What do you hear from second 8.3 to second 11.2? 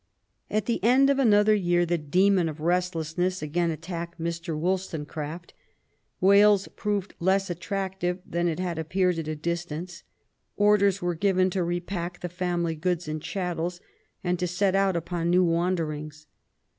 it had appeared at a distance. Orders were